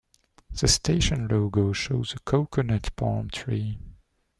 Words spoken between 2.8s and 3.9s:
palm tree.